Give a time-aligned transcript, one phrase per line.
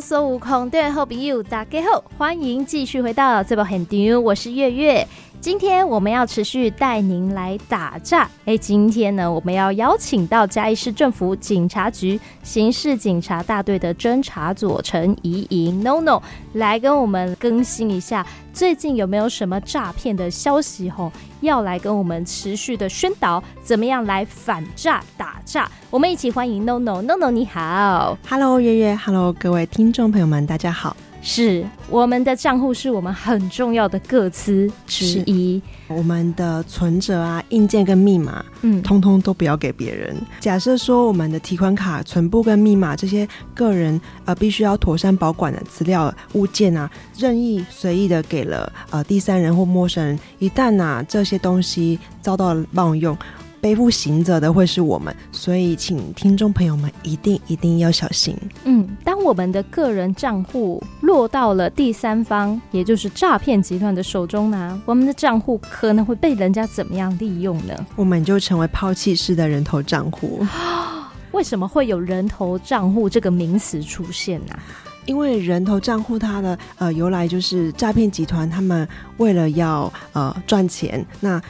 [0.00, 5.06] 孙悟空中好朋友，大家好，欢迎继续回到这部很牛，我是月月。
[5.40, 8.28] 今天我们要持续带您来打诈。
[8.44, 16.20] 哎，今天呢，我们要邀请到嘉义市政府警察局刑事警察大队的侦查佐陈怡莹 NONO
[16.52, 21.10] 来跟我们更新一下最近有没有什么诈骗的消息吼，
[21.40, 25.66] 要来跟我们持续的宣导怎么样来反诈打诈。
[25.88, 30.94] 我们一起欢迎 NONO NONO，你好，Hello 月月，Hello 各位听众朋友们，大家好。
[31.22, 40.16] 是我们的账户是我们很重要的个资之一，我们的存折啊、硬件跟密码，嗯，通通都不要给别人。
[40.40, 53.16] 假设说我们的提款卡存簿跟密码这些个人呃必须要妥善保管的资料物件啊，任意随意的给了呃第三人或陌生人，一旦呐、啊、这些东西遭到冒用。
[53.60, 58.34] 背负行责的会是我们，所以请听众朋友们一定一定要小心。
[58.64, 67.74] 嗯，当我们的个人账户落到了第三方，也就是诈骗集团的手中呢，我们的账户可能会被人家怎么样利用呢？
[67.96, 70.44] 我们就成为抛弃式的人头账户。
[71.32, 74.58] 为什么会有人头账户这个名词出现呢？
[75.06, 78.86] 因为人头账户它的呃由来就是诈骗集团他们
[79.16, 81.40] 为了要呃赚钱，那。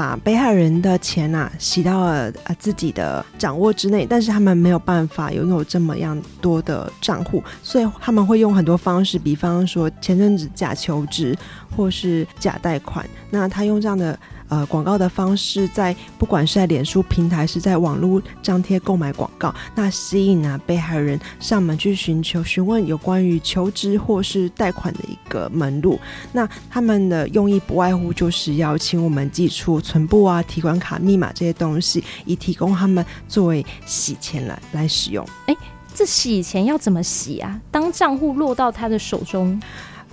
[0.00, 11.36] 把被害人的钱啊洗到了啊自己的掌握之内，但是他们没有办法拥有这么样多的账户，所以他们会用很多方式，比方说前阵子假求职
[11.76, 14.18] 或是假贷款，那他用这样的。
[14.50, 25.98] 呃，广告的方式在不管是在脸书平台，是在网络张贴购买广告，那吸引啊被害人上门去寻求询问有关于求职或是贷款的一个门路。
[26.32, 35.24] 那他们的用意不外乎就是要请我们寄出存簿啊、提款卡密码这些东西，以提供他们作为洗钱来来使用。
[35.46, 35.56] 哎，
[35.94, 37.56] 这洗钱要怎么洗啊？
[37.70, 39.62] 当账户落到他的手中，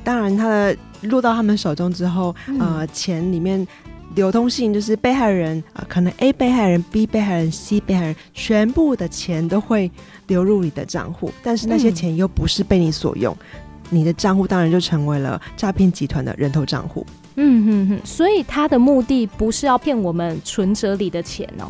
[0.04, 3.68] 当然他的落到他们手中之后，嗯、呃，钱里面。
[4.18, 9.90] 流通性就是被害人啊、呃，可能 A 被害人、B 被害人、C 被害人，全部的钱都会
[10.26, 13.48] 流入你的账户，但是那些钱又不是被你所用，嗯、
[13.92, 17.06] 你的账户当然就成为了诈骗集团的人头账户。
[17.36, 21.70] 嗯哼哼，所以他的目的不是要骗我们存折里的钱哦。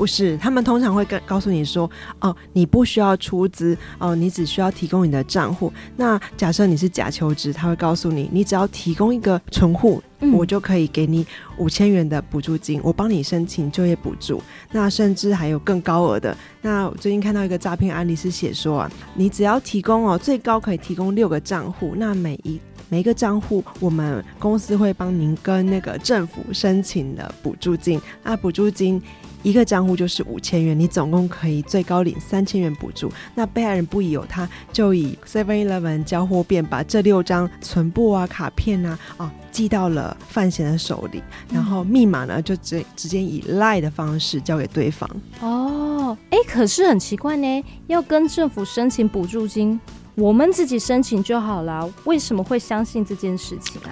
[0.00, 1.88] 不是，他们通常会跟告诉你说，
[2.20, 5.70] 哦，你不需要出资，哦，你只需要提供你的账户。
[5.94, 11.26] 那假设你是假求职，他会告诉你，你只要提供一个存户，嗯、我就可以给你
[11.58, 14.42] 五千元的补助金，我帮你申请就业补助。
[14.72, 16.34] 那甚至还有更高额的。
[16.62, 28.00] 那我最近看到一个诈骗案例是写说啊，你只要提供哦，最高可以提供六个账户，那每一每一个账户，我们公司会帮您跟那个政府申请的补助金。
[28.24, 28.98] 那补助金。
[29.42, 33.10] 一个账户就是五千元，你总共可以最高领三千元补助。
[33.34, 45.08] 那被害人不疑有他，就以 Seven Eleven 交货便把这六张存簿啊、卡片啊，啊，寄到了范闲的手里，然后密码呢就直直接以赖的方式交给对方。
[45.40, 49.80] 哦，哎，可是很奇怪呢，要跟政府申请补助金，
[50.14, 53.90] 我们自己申请就好了，为什么会相信这件事情啊？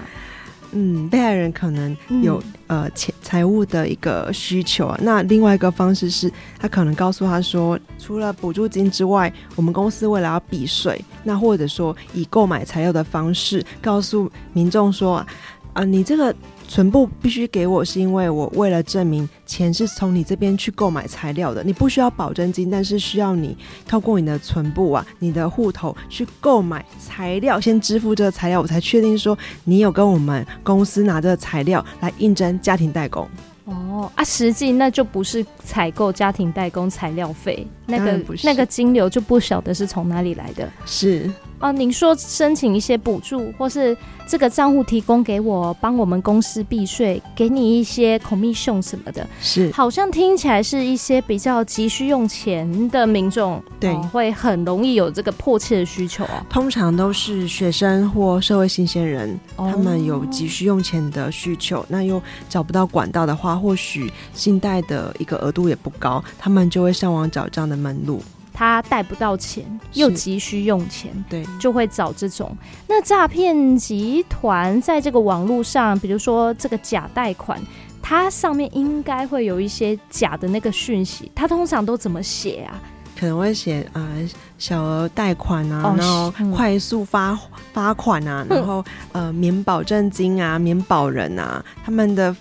[0.72, 4.98] 嗯，被害人可能有、嗯、呃钱财务的一个需求啊。
[5.02, 15.26] 那另外一个方式是，他可能告诉他说，除了补助金之外，我们公司为了要避税，那或者说以购买材料的方式告诉民众说，啊、
[15.74, 16.34] 呃，你这个。
[16.68, 21.64] 存簿必须给我，是因为我为了证明钱是从你这边去购买材料的。
[21.64, 23.56] 你不需要保证金，但是需要你
[23.86, 33.26] 透过你的存部啊，你的户头去购买材料，先支付这个材料，我才确定说你有跟我们公司拿这个材料来应征家庭代工。
[33.64, 40.68] 哦啊，实际那就不是采购家庭代工材料费，那个那个金流就不晓得是从哪里来的。
[40.86, 41.28] 是。
[41.60, 43.96] 哦，您说申请一些补助，或是
[44.28, 56.46] 这个账户提供给我，帮我们公司避税，给你一些 commission 什么的，是，好像听起来是一些比较急需用钱的民众，对、哦，会很容易有这个迫切的需求哦。
[56.48, 68.20] 通常都是学生或社会新鲜人，他们有急需用钱的需求，哦、那又找不到管道的话，或许信贷的一个额度也不高，他们就会上网找这样的门路。
[68.52, 72.50] 他贷不到钱，又急需用钱，对，就会找这种。
[72.88, 77.60] 那诈骗集团在这个网络上，比如说这个假贷款，
[78.02, 82.82] 它上面应该会有一些假的那个讯息，它通常都怎么写啊？
[83.16, 84.28] 可能会写啊、呃，
[84.58, 87.38] 小额贷款啊，然后快速发
[87.72, 92.34] 发款啊，然后呃免保证金啊，免保人啊，他们的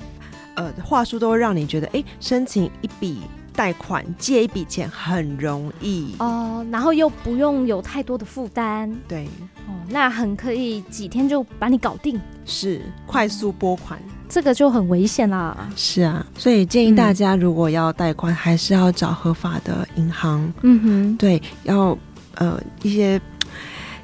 [0.56, 3.22] 呃话术都会让你觉得，哎，申请一笔。
[3.58, 9.26] 贷款借一笔钱很容易哦，然后又不用有太多的负担，对，
[9.68, 14.00] 哦，那很可以几天就把你搞定，是快速拨款，
[14.30, 15.68] 这个就很危险啦。
[15.76, 20.54] 是啊，所以建议大家如果要贷款，嗯、还是要找合法的银行。
[20.62, 21.98] 嗯哼，对，要
[22.36, 23.20] 呃一些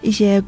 [0.01, 0.43] 一些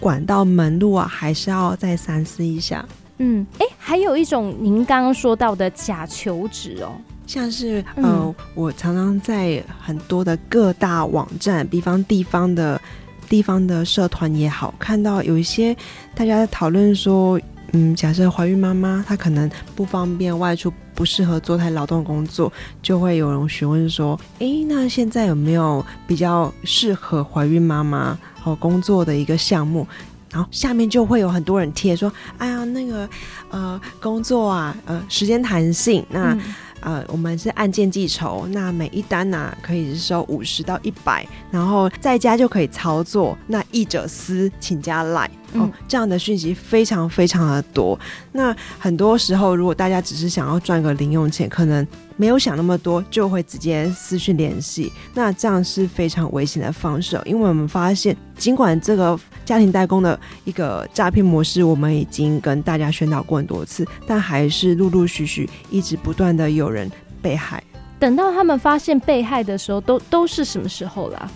[0.00, 2.84] 管道门路啊，还是要再三思一下。
[3.18, 6.90] 嗯，哎，还有一种您刚刚说到的假求职哦。
[7.30, 12.80] 像是呃，我常常在很多的各大网站，比方地方的
[13.28, 15.72] 地方的社团也好，看到有一些
[16.12, 17.40] 大家在讨论说，
[17.70, 29.86] 嗯，假设怀孕妈妈她可能不方便外出，不适合做太劳动工作，就会有人询问说，哎，那现在有没有比较适合怀孕妈妈好工作的一个项目？
[30.32, 33.08] 然后下面就会有很多人贴说，哎呀，那个
[33.50, 36.32] 呃工作啊，呃时间弹性那。
[36.34, 36.40] 嗯
[36.80, 43.36] 呃，我们是按件计酬，那每一单呢、啊、可以是收五十到一百，然后在家就可以操作。
[43.46, 47.98] 那译者私请加 LINE 哦，这样的讯息非常非常的多。
[48.32, 51.86] 那很多时候，如果大家只是想要赚个零用钱，可能。
[52.20, 57.18] 没有想那么多，就会直接私讯联系，那这样是非常危险的方式。
[57.24, 67.64] 因为我们发现，尽管这个家庭代工的一个诈骗模式，我们已经跟大家宣导过很多次，但还是陆陆续续一直不断的有人被害。
[67.98, 71.26] 等到他们发现被害的时候，都都是什么时候啦？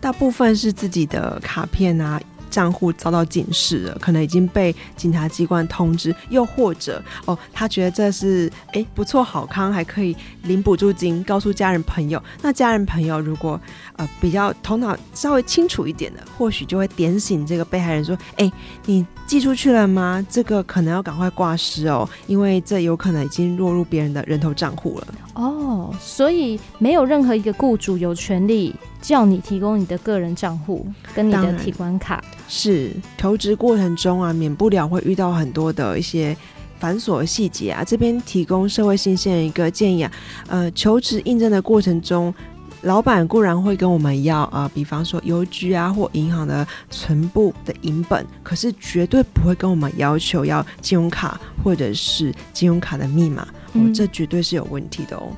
[0.00, 2.18] 大部分是自己的卡片啊。
[2.50, 12.22] 账户遭到警示了，可能已经被警察机关通知，又或者哦，他觉得这是哎不错好康，还可以领补助金，告诉家人朋友。
[12.42, 13.58] 那家人朋友如果
[13.96, 18.50] 呃比较头脑稍微清楚一点的，或许就会点醒这个被害人说：“哎，
[18.86, 20.26] 你寄出去了吗？
[20.28, 28.74] 这个可能要赶快挂失哦，因为这有可能已经落入别人的人头账户了。”哦，所以没有任何一个雇主有权利。
[29.00, 36.36] 叫你提供你的个人账户跟你的提款卡，是求职过程中啊，免不了会遇到很多的一些
[36.78, 37.82] 繁琐的细节啊。
[37.82, 40.12] 这边提供社会新鲜人一个建议啊，
[40.48, 42.32] 呃，求职应征的过程中，
[42.82, 55.28] 老板固然会跟我们要啊、呃，比方说邮局啊或银行的存部的银本，可是绝对不会跟我们要求要金融卡或者是金融卡的密码，哦，这绝对是有问题的哦。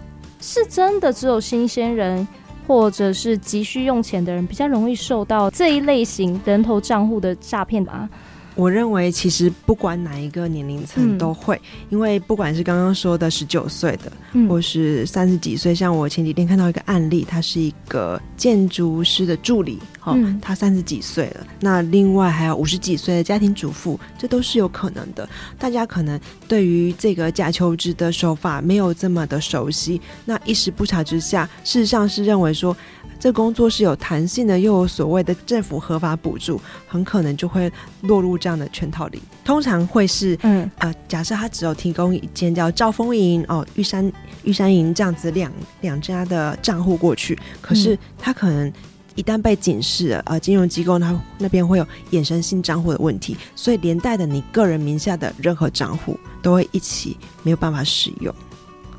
[0.41, 2.27] 是真的只有新鲜人，
[2.67, 8.09] 或者是急需用钱的人比较容易受到这一类型人头账户的诈骗吧？
[8.55, 25.29] 我认为其实不管哪一个年龄层都会，嗯、因为不管是刚刚说的十九岁的，嗯、或是三十几岁，像我前几天看到一个案例，他是一个建筑师的助理，哈、嗯，他三十几岁了，那另外还有五十几岁的家庭主妇，这都是有可能的。
[25.59, 32.77] 大家可能对于这个假求职的手法没有这么的熟悉，那一时不察之下，事实上是认为说。
[33.23, 39.23] 这工作是有弹性的，又有所谓的政府合法补助，很可能就会落入这样的圈套里。
[39.45, 45.53] 通常会是，嗯呃，假设他只有提供一间叫兆丰营哦、玉山玉山营这样子两
[45.83, 48.73] 两家的账户过去，可是他可能
[49.15, 58.35] 一旦被警示了，呃，金融机构他那边会有衍生性账户的问题，所以连带的你个人名下的任何账户都会一起没有办法使用。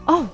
[0.05, 0.25] 哦。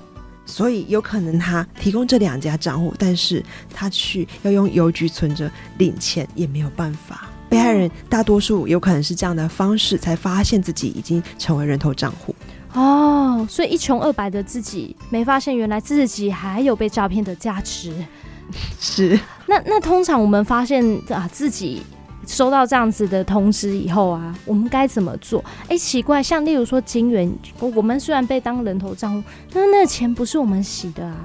[0.50, 3.42] 所以有可能他提供这两家账户，但是
[3.72, 7.28] 他去要用邮局存折领钱也没有办法。
[7.48, 12.34] 被害人大多数有可能是这样的方式才发现自己已经成为人头账户。
[12.72, 17.94] 哦，所以一穷二白的自己没发现原来自己还有被诈骗的价值。
[18.80, 19.18] 是。
[19.46, 21.82] 那那通常我们发现啊自己。
[22.26, 25.44] 收到这样子的通知以后啊，我们该怎么做？
[25.64, 31.16] 哎、欸，奇怪，像例如说金元，我们虽然被当人头账户，但是那个钱不是我们洗的啊，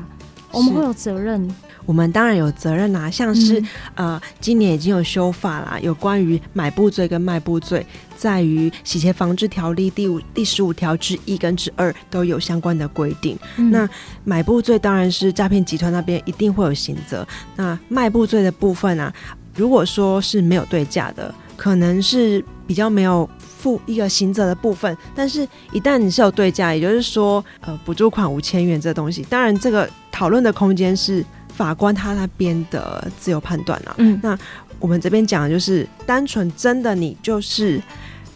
[0.51, 1.47] 我们会有责任。
[1.85, 3.59] 我们当然有责任啊，像是、
[3.93, 7.85] 嗯、呃，今年已经有修法啦，有关于买布罪跟卖布罪，
[8.17, 13.37] 在于洗钱防治条例第五第十五条之一跟之二都有相关的规定。
[13.57, 13.87] 嗯、那
[14.23, 19.13] 买布罪当然是诈骗集团那边一定会有刑责，那卖布罪的部分啊。
[19.55, 24.95] 如果说是没有对价的，可能是比较没有负一个行责的部分。
[25.15, 33.95] 但是，一旦你是有对价，也就是说，呃，补助款五千元这东西，当然这个讨论的空间是法官他那边的自由判断了。
[33.97, 34.37] 嗯，那
[34.79, 37.81] 我们这边讲的就是单纯真的你就是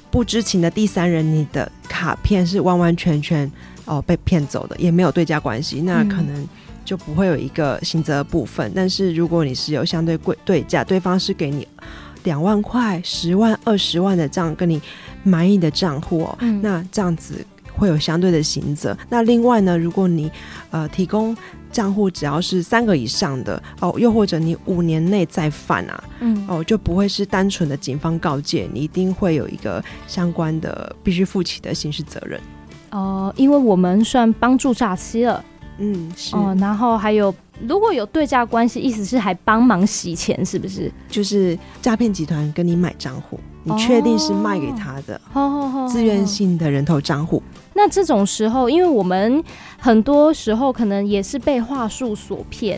[0.09, 3.45] 不知情的第三人，你的卡片是完完全全
[3.83, 6.47] 哦、呃、被骗走的，也没有对价关系，那可能。
[6.89, 11.67] 就不会有一个刑责的部分，但是如果你是有相对贵对价，对方是给你
[12.23, 14.81] 两万块、十万、二十万的这样跟你
[15.21, 17.45] 满意的账户哦，嗯、那这样子
[17.77, 18.97] 会有相对的刑责。
[19.07, 20.31] 那另外呢，如果你
[20.71, 21.37] 呃提供
[21.71, 32.41] 账户只要是三个以上的哦，又或者你五年内再犯啊，嗯哦，就不会是单纯的警方告诫，你一定会有一个相关的必须负起的刑事责任。
[32.89, 35.45] 哦，因为我们算帮助诈欺了，
[35.79, 37.33] 嗯是哦，然后还有
[37.65, 40.91] 如果有对价关系，意思是还帮忙洗钱，是不是？
[41.09, 47.41] 就是诈骗集团跟你买账户，你确定是卖给他的，哦，自愿性的人头账户。
[47.73, 49.41] 那这种时候，因为我们
[49.77, 52.77] 很多时候可能也是被话术所骗，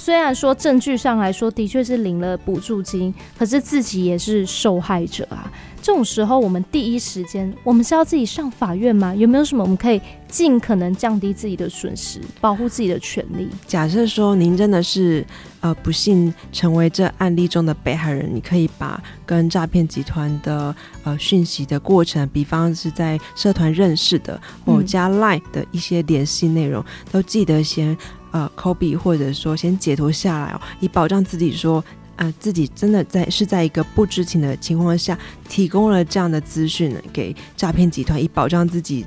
[0.00, 5.52] 虽然说证据上来说的确是领了补助金，可是自己也是受害者啊。
[5.82, 9.14] 这种时候，我们第一时间，我们是要自己上法院吗？
[9.14, 13.48] 有没有什么我们可以尽可能降低自己的损失，保护自己的权利？
[13.66, 15.24] 假设说您真的是
[15.60, 27.96] 呃不幸成为这案例中的被害人，你可以把跟诈骗集团的呃讯息的过程，比方是在社团认识的或加 Line 的一些联系内容，嗯、都记得先
[28.32, 31.82] 呃 copy 或者说先截图下来哦，以保障自己说。
[32.16, 35.18] 呃，自己真的在是在一个不知情的情况下
[35.48, 39.06] 提供了这样的资讯给诈骗集团，以保障自己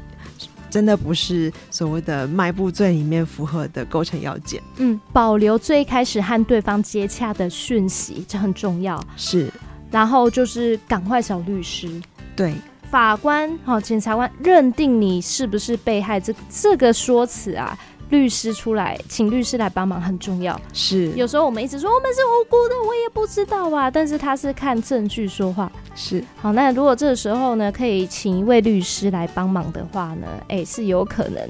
[0.68, 4.60] 真的不是所谓的卖布罪里面符合的构成要件。
[4.77, 9.00] 嗯，保留最开始和对方接洽的讯息，这很重要。
[9.15, 9.48] 是，
[9.92, 12.01] 然后就是赶快找律师。
[12.36, 12.56] 对，
[12.89, 17.77] 法官好，检察官认定你是不是被害，这这个说辞啊。
[18.13, 20.60] 律师出来，请律师来帮忙很重要。
[20.72, 23.89] 是，有时候我们一直说我们是无辜的，我也不知道啊。
[23.89, 25.72] 但是他是看证据说话。
[25.96, 31.50] 是，好，那如果这个时候呢，可以请一位律师来帮忙的话呢，哎、欸，是有可能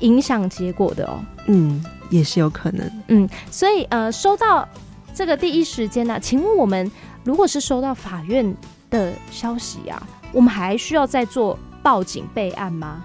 [0.00, 1.24] 影响结果的哦。
[1.46, 2.90] 嗯，也是有可能。
[3.06, 4.68] 嗯，所以呃，收到
[5.14, 6.90] 这个第一时间呢、啊，请问我们
[7.22, 8.52] 如果是收到法院
[8.90, 13.04] 的消息啊，我们还需要再做报警备案吗？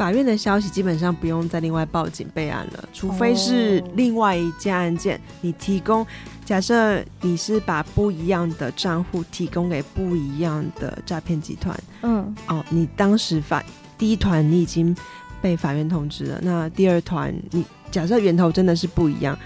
[0.00, 5.16] 法院的消息基本上不用再另外报警备案了，除非是另外一件案件。
[5.16, 5.22] Oh.
[5.42, 6.06] 你提供，
[6.42, 13.62] 假设你是把不一样的账户提供给不一样的诈骗集团，嗯，哦，你当时法
[13.98, 14.96] 第一团你已经
[15.42, 19.38] 被法院通知了，那第二团你假设源头真的是不一样，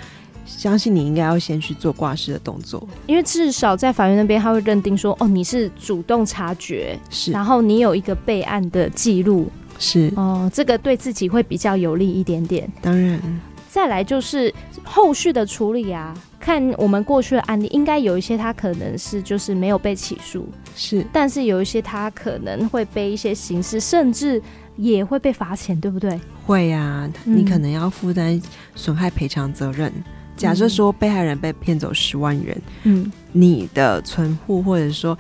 [0.46, 9.50] 相信你应该要先去做挂失的动作，因为至少在法院那边他会认定说，哦，你是主动察觉，是，然后你有一个备案的记录。
[9.84, 12.70] 是哦，这个对自己会比较有利一点点。
[12.80, 13.20] 当然，
[13.68, 16.16] 再来就是后续的处理啊。
[16.40, 24.42] 看我们过去的案例，应该有一些他可能是就是没有被起诉，是，但是有一些他可能会被一些刑事，甚至
[24.76, 26.20] 也会被罚钱，对不对？
[26.46, 28.40] 会呀、啊，你可能要负担
[28.74, 29.90] 损害赔偿责任。
[29.96, 30.04] 嗯、
[30.36, 35.16] 假设说被害人被骗走十万元，嗯，你的存户或者说。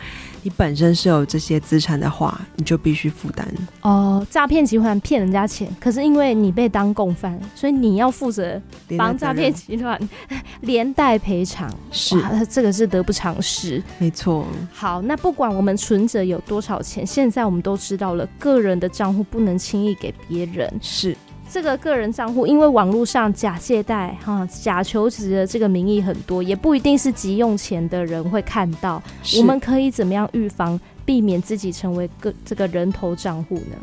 [0.46, 3.48] 你本身是有这些资产的话，你就必须负担
[3.80, 4.22] 哦。
[4.28, 8.60] 诈骗集团骗人家钱，可是因为你被当共犯，所以你要负责
[8.98, 9.98] 帮诈骗集团
[10.60, 11.74] 连带赔偿。
[11.90, 12.14] 是，
[12.50, 13.82] 这个是得不偿失。
[13.96, 14.46] 没错。
[14.70, 20.70] 好，那不管我们存折有多少钱，现在我们都知道了，个人的账户不能轻易给别人。
[20.82, 21.16] 是。
[21.50, 29.00] 这个个人账户，因为网络上假借贷、哈假求职的这个名义很多，也不一定是急用钱的人会看到。
[29.38, 33.76] 我们可以怎么样预防，避免自己成为个这个人头账户呢？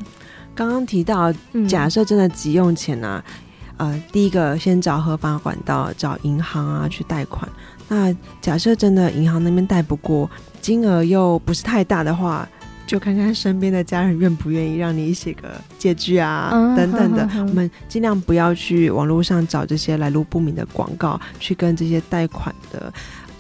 [0.53, 1.34] 刚刚提到，
[1.70, 3.24] 假设真的急用钱啊，
[3.77, 7.48] 嗯、呃，第一个先找合法管道，找银行啊去贷款。
[7.88, 12.48] 那假设真的银行那边贷不过，金额又不是太大的话。
[12.91, 17.25] 就看看身边的家人愿不愿意让你写个借据啊，嗯、等等的。
[17.33, 22.91] 嗯、我们尽量不要去网络上找这些来路不明的广告，去跟这些贷款的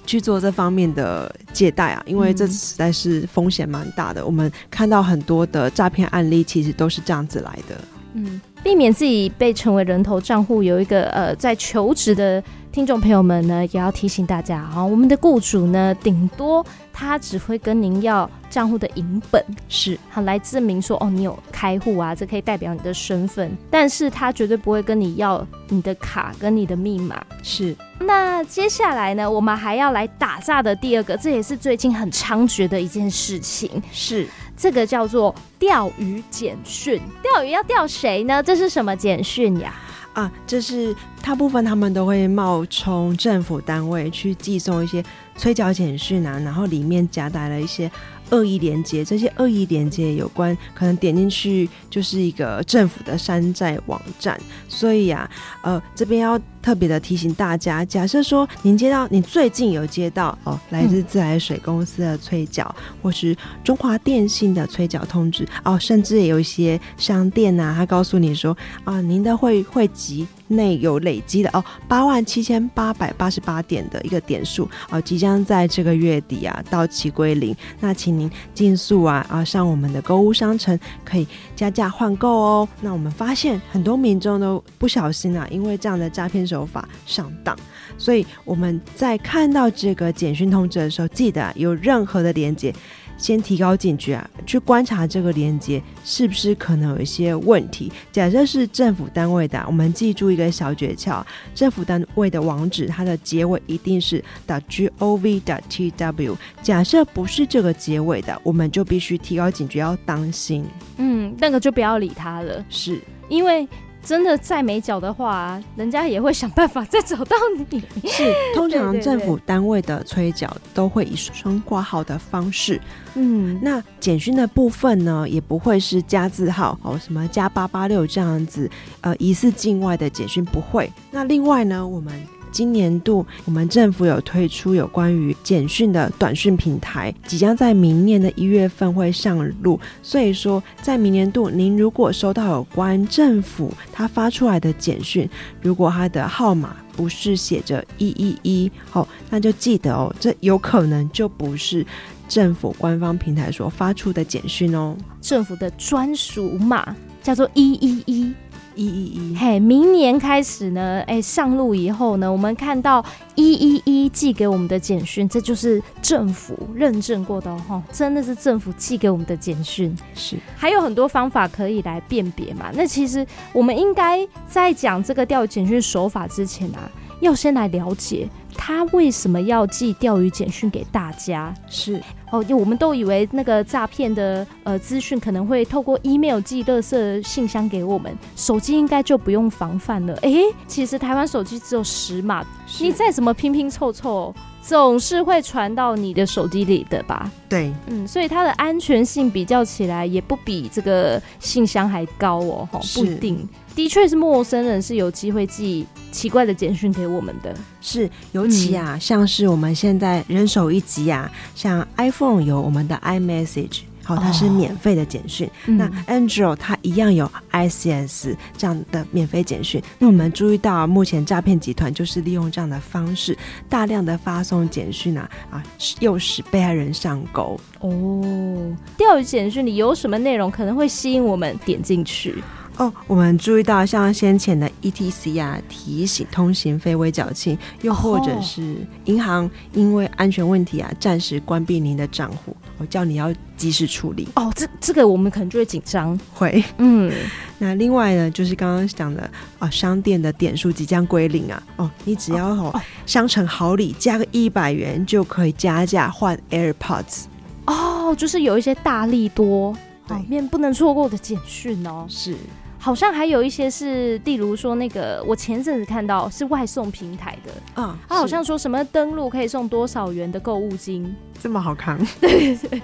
[0.05, 4.21] 去做这方面的借贷啊，因为这实在是风险蛮大的。
[4.21, 7.75] 嗯、我们看到很多的诈骗案例，其实都是这样子来的。
[8.13, 12.41] 嗯，避免自己被成为人头账户，有一个呃，在求职的
[12.71, 27.23] 听众朋友们呢，也要提醒大家啊，我们的雇主呢，顶多他只会跟您要账户的银本，是好来证明说哦，你有开户啊，这可以代表你的身份，但是他绝对不会跟你要你的卡跟你的密码。
[27.43, 34.27] 是，那接下来呢，我们还要来打诈的第二个，这也是最近很猖獗的一件事情，是。
[34.57, 38.43] 这个叫做钓鱼简讯，钓鱼要钓谁呢？
[38.43, 39.73] 这是什么简讯呀？
[40.13, 45.03] 啊，这是大部分他们都会冒充政府单位去寄送一些
[45.35, 47.89] 催缴简讯啊，然后里面夹带了一些。
[48.31, 54.39] 恶意连接，这些恶意连接有关，可能点进去就是一个政府的山寨网站，
[54.69, 55.29] 所以呀、
[55.61, 70.27] 啊，呃，这边要特别的提醒大家，假设说您接到，你最近有接到哦，来自自来水公司的催缴，或是中华电信的催缴通知，哦，甚至也有一些商店呐、啊，他告诉你说啊，您的会会籍。
[70.51, 77.55] 内有累积的哦八万七千八百八十八点的一个点数哦，即将在这个月底啊到期归零。
[77.79, 81.25] 那请您尽速啊啊上我们的购物商城，可以
[81.55, 82.67] 加价换购哦。
[82.81, 87.55] 那我们发现很多民众都不小心啊，因为这样的诈骗手法上当，
[87.97, 92.73] 所以我们在看到这个简讯通知的时候，记得啊，有任何的连接。
[93.17, 97.91] 先提高警觉啊，去观察这个连接是不是可能有一些问题。
[98.11, 106.35] 假设是政府单位的，我们记住一个小诀窍：政府单位的网址，它的结尾一定是 .gov.tw。
[106.63, 110.65] 假设不是这个结尾的，我们就必须提高警觉，要当心。
[110.97, 113.67] 嗯，那个就不要理他了，是因为。
[114.03, 117.35] 真的再没脚的话，人家也会想办法再找到
[117.69, 117.81] 你。
[118.05, 122.79] 是， 通常政府单位的催缴都会以双挂号的方式。
[123.15, 128.69] 嗯，那简讯的部分呢，也不会是加字号哦，什么加八八六这样子，
[129.01, 130.91] 呃，疑似境外的简讯不会。
[131.11, 132.13] 那另外呢，我们。
[132.51, 139.79] 今年度我们政府有推出有关于简讯的短讯平台，即将在明年的一月份会上路。
[140.03, 145.29] 所以说，在明年度，您如果收到有关政府他发出来的简讯，
[145.61, 151.85] 如果他的号码不是写着一一一，哦，那就记得哦，这有可能就不是
[152.27, 154.95] 政府官方平台所发出的简讯哦。
[155.21, 158.33] 政府的专属码叫做一一一。
[158.75, 163.03] 一一一，嘿，明年开始呢，哎、欸，上路以后呢，我们看到
[163.35, 169.95] 一一一寄给我们的简讯，这就是政府认证过的哦，真的是政府寄给我们的简讯。
[170.13, 172.71] 是，还有很多方法可以来辨别嘛。
[172.73, 178.29] 那其实我们应该在讲这个钓鱼简讯手法之前啊，要先来了解。
[178.55, 181.53] 他为什么要寄钓鱼简讯给大家？
[181.69, 190.17] 是哦，我们都以为那个诈骗的呃资讯可能会透过 email 寄垃圾信箱给我们，手机应该就不用防范了。
[190.21, 190.31] 哎，
[190.65, 192.45] 其实台湾手机只有十码，
[192.79, 197.29] 你再怎么拼拼凑凑，总是会传到你的手机里的吧？
[197.49, 203.45] 对，嗯，所以它的安全性比较起来也不比这个信箱还高哦，不一定。
[203.75, 215.47] 的确是陌生人是有机会寄奇怪的简讯给我们的，是尤其啊，嗯、像是我们现在人手一机啊，像 iPhone 有我们的 iMessage，好，它是免费的简讯。
[215.47, 219.81] 哦、那 Android 它一样有 ICS 这样的免费简讯。
[219.81, 225.63] 嗯、那我们注意到，目前诈骗集团就是利用这样的方式，大量的发送简讯啊啊，
[225.99, 227.59] 诱使被害人上钩。
[227.79, 232.43] 哦，钓鱼简讯里有什么内容可能会吸引我们点进去？
[232.77, 244.27] 哦，我们注意到像先前的 ETC 啊，提醒通行非微缴清，又或者是银行因为安全问题啊，暂时关闭您的账户，我叫你要及时处理。
[244.35, 247.11] 哦，这这个我们可能就会紧张，会，嗯。
[247.59, 249.29] 那另外呢，就是刚刚讲的
[249.59, 257.25] 啊，商店的点数即将归零啊，哦，你只要哦商城好礼加个一百元就可以加价换 AirPods。
[257.67, 262.35] 哦，就是有一些大利多，对，面不能错过的简讯哦，是。
[262.81, 267.81] 好像还有一些是，例如说那个，我前阵子看到是外送平台的。
[267.81, 271.95] 啊，他好像说什么登录可以送多少元的购物金，这么好康？
[272.19, 272.81] 对对，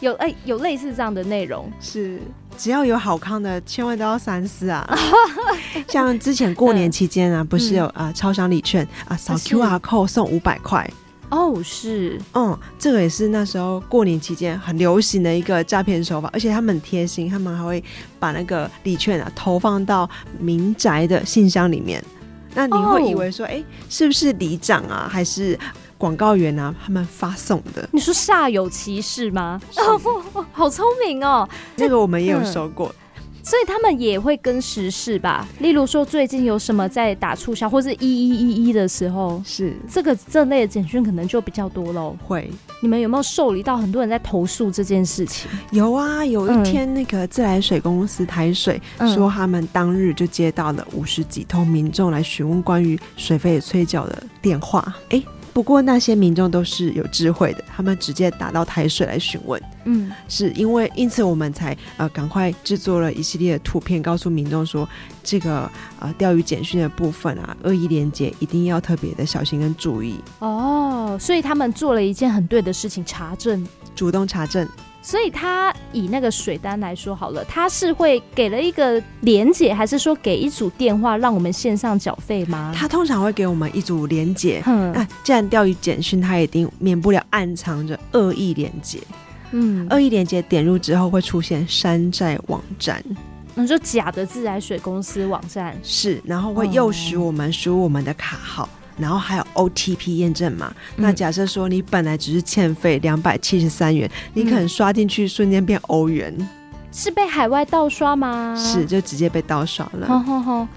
[0.00, 2.20] 有哎、欸、有类似这样的内容，是。
[2.58, 4.98] 只要有好康的，千万都要三思啊！
[5.86, 10.90] 像之前过年期间啊，嗯、不是有啊超商礼券啊，扫 QR code 送五百块。
[11.30, 17.82] 哦，是，嗯，这个也是那时候过年期间很流行的一个诈骗手法，而且他们很贴心，他们还会
[18.18, 20.08] 把那个礼券啊投放到
[20.38, 22.02] 民宅的信箱里面。
[22.54, 25.58] 那你会以为说，哎、哦，是不是里长啊，还是
[25.98, 27.88] 广告员啊，他们发送的？
[27.92, 29.60] 你说煞有其事吗？
[29.70, 32.88] 是哦， 好聪明哦，这个我们也有收过。
[32.88, 33.05] 嗯
[33.46, 42.16] 所以他们也会跟时事吧，例如说最近有什么在打促销，或是一一一一的时候，是这个这类的简讯可能就比较多喽。
[42.26, 42.50] 会，
[42.82, 45.48] 你们有没有受理到很多人在投诉这件事情？
[45.70, 55.26] 有啊，有一天那个自来水公司台水、嗯、说他们当日就接到了五十几通民众来询问关于水费催缴的电话，哎、欸。
[55.56, 59.58] 不过那些民众都是有智慧的，他们直接打到台水来询问。
[59.84, 64.86] 嗯，是因为因此我们才呃赶快制作了一系列的图片，告诉民众说
[65.24, 65.66] 这个
[65.98, 70.20] 呃钓鱼简讯的部分啊，恶意连接一定要特别的小心跟注意。
[70.40, 74.68] 哦，所以他们做了一件很对的事情，查证，主动查证。
[75.06, 82.74] 所以他以那个水单来说好了，他是会给了一个连接，还是说给一组电话让我们线上缴费吗？
[82.74, 84.60] 他通常会给我们一组连接。
[84.66, 88.98] 嗯，那既然钓鱼简讯，他一定免不了暗藏着恶意连接。
[89.52, 93.00] 嗯，恶意连接点入之后会出现山寨网站。
[93.54, 100.74] 那就假的自来水公司网站是，然后会诱使我们输入我们的卡号，哦、然后还有 OTP 验证码。
[100.96, 106.34] 嗯、那假设说你本来只是欠费两百七十三元，你可能刷进去瞬间变欧元，
[106.92, 108.54] 是被海外盗刷吗？
[108.56, 110.06] 是，就直接被盗刷了。
[110.06, 110.68] 呵呵呵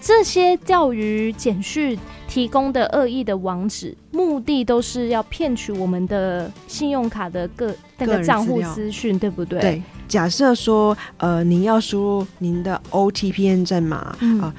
[0.00, 9.60] 这些钓鱼简讯提供的恶意的网址，目的都是要骗取我们的信用卡的个那个账户资讯，对不对？
[9.60, 9.82] 对。
[10.06, 14.54] 假设说，呃，您要输入您的 OTP 验证码啊、嗯呃，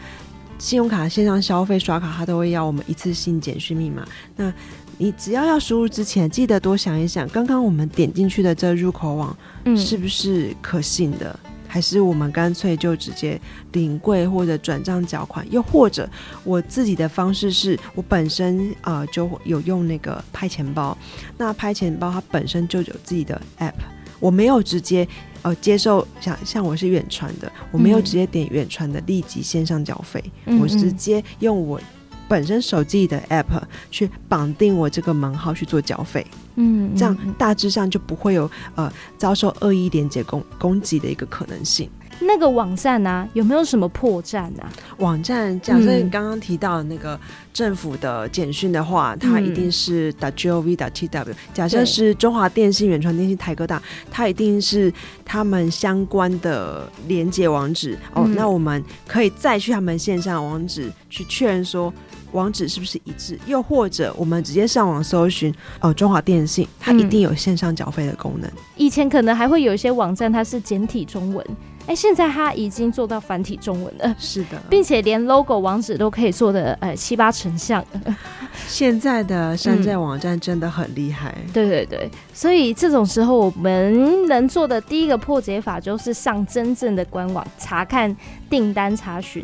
[0.59, 4.07] 信用卡线上消费刷卡，它都会要我们一次性简讯密码。
[4.35, 4.53] 那
[4.99, 9.35] 你只要要输入之前，记得多想一想，刚刚我们点进去的这入口网，
[9.75, 11.39] 是不是可信的？
[11.45, 13.39] 嗯还是我们干脆就直接
[13.73, 16.09] 领柜或者转账缴款，又或者
[16.43, 20.97] 我自己的方式是我本身呃就有用那个拍钱包，
[21.37, 23.73] 那拍钱包它本身就有自己的 app，
[24.19, 25.07] 我没有直接
[25.41, 31.79] 呃接受像像我是远传的，我没有直接点远传的立即线上缴费，嗯、我直接用我
[32.27, 36.25] 本身手机的 app 去绑定我这个门号去做缴费。
[36.55, 41.89] 嗯，这样大致上就不会有呃遭受恶意连接攻攻击的一个可能性。
[42.21, 44.69] 那个网站呢、啊，有没有什么破绽呢、啊？
[44.97, 47.19] 网站假设你刚刚提到那个
[47.53, 51.33] 政府的简讯的话，嗯、它一定是 .gov .tw。
[51.53, 54.91] 假设是中华电信、远传电信、台哥大，它一定是
[55.23, 57.97] 他们相关的连接网址。
[58.15, 61.93] 嗯、哦，那我们可以再去他们线上网址去确认说。
[62.31, 63.39] 网址是不是一致？
[63.47, 65.51] 又或者我们直接上网搜寻
[65.81, 68.47] 哦，中华电信，它一定有线上缴费的功能。
[68.77, 71.43] 以前可能还会有一些网站，它是简体中文，
[71.89, 74.15] 哎、欸，现在它已经做到繁体中文了。
[74.19, 77.83] 是的，并且连 logo 网址都可以做的呃七八成像。
[78.67, 81.33] 现在的山寨网站真的很厉害。
[81.47, 81.51] 嗯。
[81.51, 88.15] 对对对，所以这种时候我们能做的第一个破解法就是上真正的官网查看
[88.51, 89.43] 订单查询。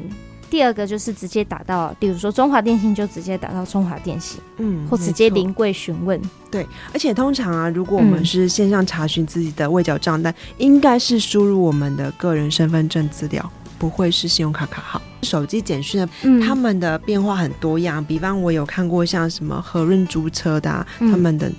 [0.49, 6.21] 第二个就是直接打到，比如说中华电信就直接打到中华电信，嗯，或直接临柜询问。
[6.49, 15.01] 对，而且通常啊，如果我们是线上查询自己的未缴账单，嗯、应该是输入我们的个人身份证资料，不会是信用卡卡号。
[15.23, 21.51] 手机简讯的，嗯、他们的变化很多样，比方我有看过像什么和润租车的、啊，嗯、他们的。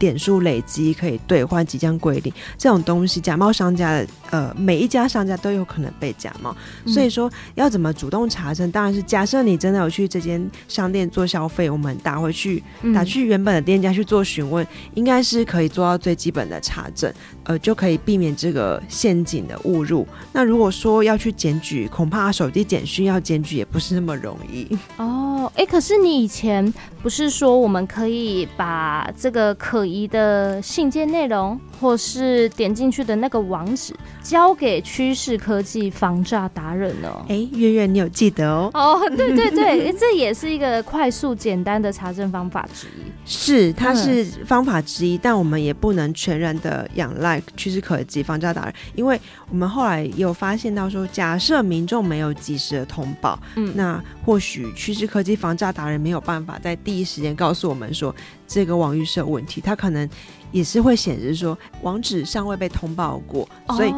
[0.00, 8.70] 点数累积可以兑换即将归零这种东西，假冒商家的呃，每一家商家都有可能被假冒，嗯、所以说要怎么主动查证？
[8.72, 12.62] 当然是假设你真的有去这间商店做消费，我们打回去，
[12.94, 17.12] 打去原本的店家去做询问，嗯、应该是可以做到最基本的查证，
[17.44, 20.08] 呃，就可以避免这个陷阱的误入。
[20.32, 25.52] 那如果说要去检举，恐怕手机简讯要检举也不是那么容易哦。
[25.56, 37.24] 哎、欸，可是你以前不是说我们可以把这个可疑的信件内容，或是点进去的那个网址，交给趋势科技防诈达人哦？
[37.28, 38.70] 哎、欸，月月，你有记得哦？
[38.74, 43.10] 哦，对对对， 这也是一个快速简单的查证方法之一。
[43.24, 58.14] 是，它是方法之一，嗯、但我们也不能全然的仰赖趋势科技防诈达人，因为我们后来有发现到说，假设民众没有及时的通报，嗯，那或许趋势科技防诈达人没有办法在第一时间告诉我们说。
[58.50, 60.08] 这个网域是有问题，它可能
[60.50, 63.94] 也是会显示说网址尚未被通报过，所以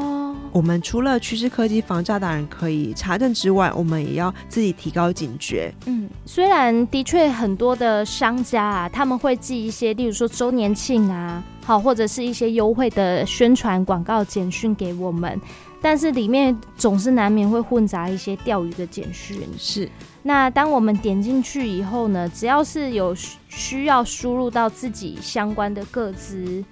[0.53, 5.73] 我们除了趋势科技防诈当然可以查证之外，我们也要自己提高警觉。
[5.87, 15.41] 嗯，虽然的确很多的商家啊，他们会寄一些，例如说周年庆啊，好或者是一些优惠的宣传广告简讯给我们，
[15.81, 19.41] 但是里面总是难免会混杂一些钓鱼的简讯。
[19.59, 19.89] 是。
[20.25, 23.13] 那当我们点进去以后呢，只要是有
[23.49, 26.63] 需要输入到自己相关的个资，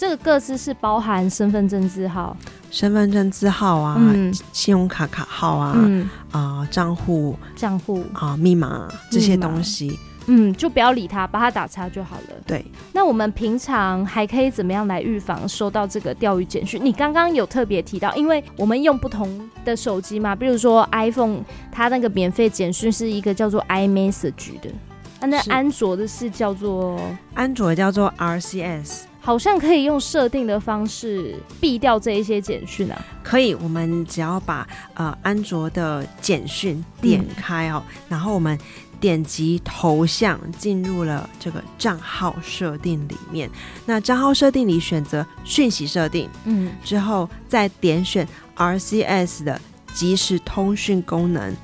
[0.00, 2.34] 这个个资是包含身份证字号、
[2.70, 8.02] 身份证字号啊、嗯、信用卡卡号啊、嗯、啊账户账户。
[8.14, 9.98] 啊密码这些东西。
[10.24, 12.34] 嗯，就不要理他，把他打叉就好了。
[12.46, 16.82] 对，那我们平常还可以怎么样来预防收到这个钓鱼简讯？
[16.82, 24.70] 你刚刚有特别提到，因为我们用不同的手机嘛，比如说 iPhone，它那个免费简讯是一个叫做 iMessage 的，
[25.20, 26.98] 啊，那安卓的是叫做
[27.34, 33.04] 安卓叫做 RCS，好像可以用设定的方式避掉这一些简讯啊。
[33.22, 38.58] 可以，我们只要把呃安卓的简讯点开哦，嗯、然后我们。
[39.00, 43.48] 点击头像进入了这个账号设定里面，
[43.86, 49.58] 那账号设定里选择讯息设定，嗯，之后再点选 RCS 的
[49.94, 51.56] 即时通讯功能，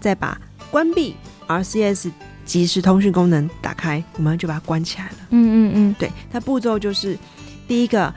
[0.00, 0.36] 再把
[0.72, 1.14] 关闭
[1.46, 2.10] RCS
[2.44, 5.16] 即时通讯功能打开，我们就把它关起来了。
[5.30, 7.16] 嗯嗯嗯，对，它步骤就是
[7.66, 8.12] 第一个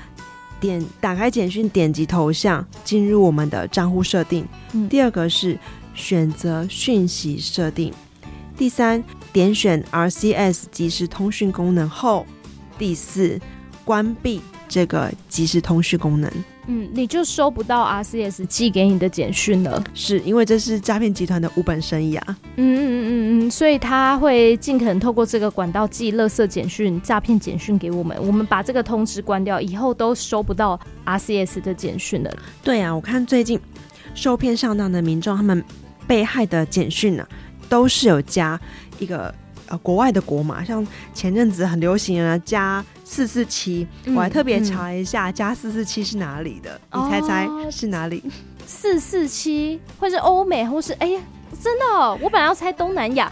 [0.59, 4.45] 点打开简讯，点击头像进入我们的账户设定。
[4.73, 5.57] 嗯，第二个是
[5.93, 7.93] 选择讯息设定。
[8.57, 12.25] 第三，点选 RCS 即时通讯功能后，
[12.77, 13.39] 第四，
[13.83, 16.31] 关闭这个即时通讯功能。
[16.67, 22.37] 嗯，你就收不到 RCS 寄给你的简讯了，是因为这是诈骗集团的无本生意啊。
[22.55, 28.17] 嗯嗯嗯嗯嗯，所以他会尽可能透过这个管道寄垃圾简讯、诈骗简讯给我们。
[28.25, 32.31] 我们把这个通知关掉以后，都收不到 RCS 的简讯了。
[32.63, 33.59] 对啊，我看最近
[34.13, 35.63] 受骗上当的民众，他们
[36.07, 37.29] 被害的简讯呢、啊，
[37.69, 38.59] 都是有加
[38.97, 39.33] 一个
[39.67, 42.83] 呃国外的国码，像前阵子很流行啊加。
[43.07, 46.81] 四四七，我还特别查一下，加四四七是哪里的？
[46.89, 48.23] 嗯、你猜猜是哪里？
[48.65, 51.21] 四四七，或是欧美，或是哎呀，
[51.61, 53.31] 真的、哦，我本来要猜东南亚，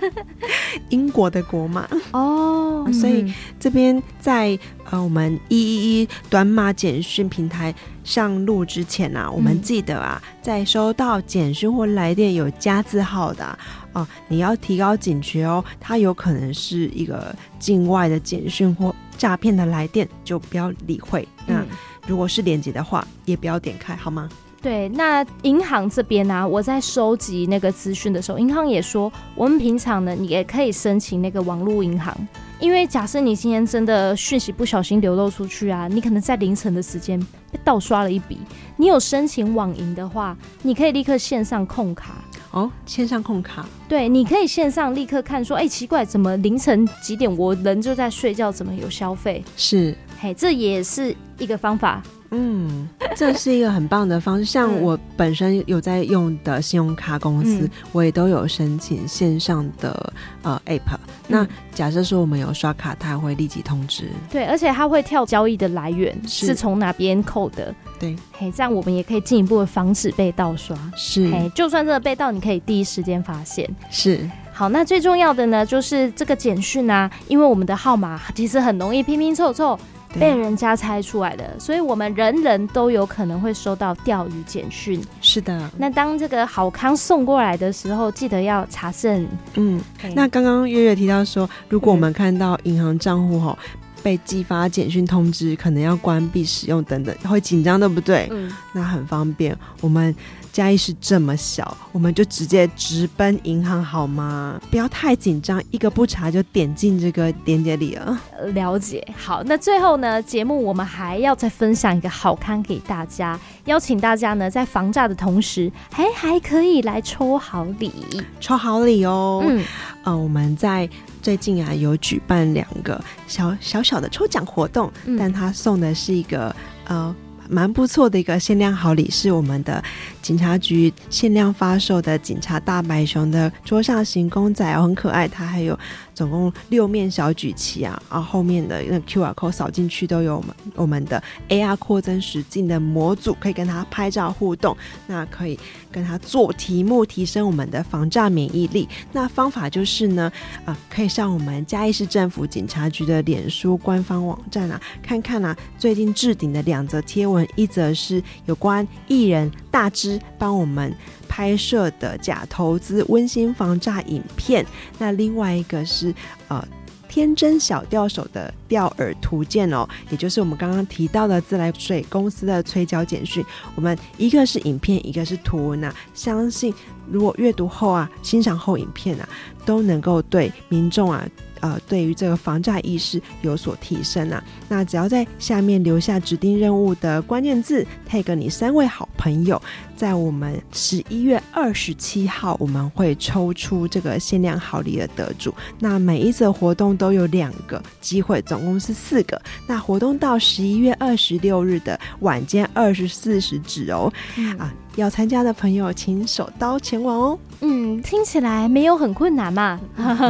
[0.90, 2.86] 英国的国码哦。
[2.92, 4.58] 所以这边在
[4.90, 13.58] 呃，我们一一一短码简讯平台上路之前啊，我们记得啊，在收到简讯或来电有加字号的啊。
[13.98, 21.26] 哦，你要提高警觉哦，它有可能是一个境外的简讯或诈骗的来电，就不要理会。
[21.46, 24.28] 嗯、那如果是链接的话，也不要点开，好吗？
[24.60, 32.12] 对，那银行这边呢、啊，我在收集那个资讯的时候，银行也说，我们平常呢，你也可以申请那个网络银行，
[32.58, 37.20] 因为假设你今天真的讯息不小心流露出去啊，你可能在凌晨的时间
[37.52, 38.36] 被盗刷了一笔，
[38.76, 42.14] 你有申请网银的话，你可以立刻线上控卡。
[42.50, 49.44] 哦，线上控卡，对，你可以线上立刻看说，哎、欸，奇怪，怎么凌晨几点我人就在睡觉，怎么有消费？
[49.56, 52.02] 是，嘿，这也是一个方法。
[52.30, 52.86] 嗯，
[53.16, 54.44] 这是一个很棒的方式。
[54.44, 60.12] 像我本身有在用的信用卡公司，嗯、我也都有申请线上的
[60.42, 60.98] 呃 app。
[61.26, 64.04] 那假设说我们有刷卡，它会立即通知。
[64.30, 67.74] 对，而且它会跳交易的来源是从哪边扣的。
[67.98, 70.76] 对，嘿，这样我们也可以进一步的防止被盗刷。
[70.96, 73.68] 是，嘿，就算真的被盗，你可以第一时间发现。
[73.90, 79.78] 是，好，那最重要的呢，就是这个简讯啊，因为我们的号码其实很容易拼拼凑凑。
[80.18, 85.00] 被人家猜出来的，所以我们人人都有可能会收到钓鱼简讯。
[85.20, 89.26] 是的，那当这个好康送过来的时候，记得要查证。
[89.54, 89.80] 嗯，
[90.14, 93.58] 那刚刚月月提到说，如果我们看到银行账户吼
[94.02, 98.28] 被寄发简讯通知，可能要关闭使用等等，会紧张，对不对？
[98.30, 100.14] 嗯，那很方便，我们。
[100.50, 104.60] 嘉义市这么小，我们就直接直奔银行好吗？
[104.68, 108.18] 不要太紧张，一个不查就点进这个链接里了。
[108.54, 117.92] 了解，好，那最后呢，节目我们还要再分享一个好康给大家，邀请大家呢在防诈的同时，还还可以来抽好礼，
[118.40, 119.44] 抽好礼哦。
[119.46, 119.64] 嗯，
[120.02, 126.54] 呃，我们在最近啊有举办两个小小小的抽奖活动，嗯，但他送的是一个
[126.86, 127.14] 呃。
[127.50, 129.82] 蛮不错的一个限量好礼，是我们的
[130.20, 135.26] 警察局限量发售的警察大白熊的桌上型公仔哦，很可爱。
[135.26, 135.78] 它还有
[136.18, 144.76] 总共六面小举旗啊，啊后面的那 QR code 扫进去都有我们我们的 AR 扩增实境的模组，可以跟它拍照互动。
[145.06, 145.56] 那可以
[145.92, 148.88] 跟它做题目，提升我们的防诈免疫力。
[149.12, 150.32] 那方法就是呢，
[150.64, 157.46] 啊，可以上我们嘉义市政府警察局的脸书官方网站啊，看看啊，最近置顶的两则贴文。
[157.54, 160.92] 一则是有关艺人大支帮我们
[161.28, 164.64] 拍摄的假投资温馨防诈影片，
[164.98, 166.07] 那另外一个是
[166.48, 166.66] 呃
[167.08, 173.42] 天真小钓手的钓饵图鉴哦，也就是我们刚刚提到的自来水公司的催缴简讯。
[173.74, 176.72] 我们一个是影片，一个是图文啊，相信
[177.10, 179.28] 如果阅读后啊，欣赏后影片啊，
[179.64, 181.26] 都能够对民众啊。
[181.60, 189.60] 呃，对于这个防诈意识有所提升啊，那只要在下面留下指定任务的关键字，tag 你三位好朋友，
[189.96, 195.54] 在我们十一月二十七号，我们会抽出这个限量好礼的得主。
[195.78, 199.40] 那每一则活动都有两个机会，总共是四个。
[199.66, 204.12] 那活动到十一月二十六日的晚间二十四时止哦，
[204.58, 204.72] 啊。
[204.96, 207.38] 要参加的朋友，请手刀前往哦。
[207.60, 209.80] 嗯，听起来没有很困难嘛？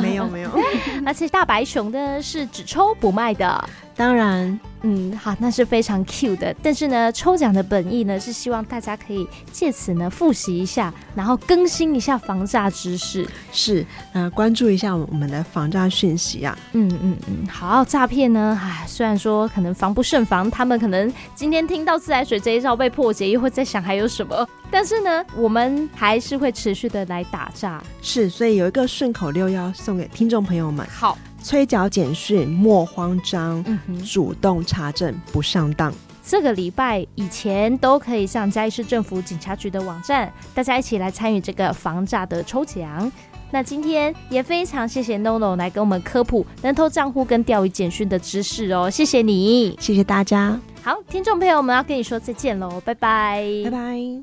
[0.02, 0.50] 没有没有，
[1.04, 3.68] 而且大白熊呢是只抽不卖的。
[3.94, 6.54] 当然，嗯，好，那是非常 cute 的。
[6.62, 13.28] 但是呢，抽奖的本意呢是希望大家可以借此呢复习一下，然后更新一下防诈知识。
[13.52, 16.56] 是，呃，关注一下我们的防诈讯息啊。
[16.72, 27.82] 嗯嗯嗯，好，诈骗呢，唉，虽然说可能防不胜防，他们可能今天听到自来水这一招被破解，又会在想还有什么，但是呢，我们还是会持续的来打诈。
[28.00, 30.86] 是，所以有一个顺口溜要送给听众朋友们。
[30.90, 31.18] 好。
[31.48, 35.90] 催缴简讯莫慌张，嗯、主动查证不上当。
[36.22, 43.10] 这个礼拜以前都可以上嘉义市政府警察局的网站，大家一起来参与这个防诈的抽奖。
[43.50, 50.60] 那今天也非常谢谢 NONO 来跟我们科普人头账户跟钓鱼简讯的知识哦，谢谢你，谢谢大家。
[50.82, 54.08] 好，听众朋友我们要跟你说再见喽，拜拜，拜拜。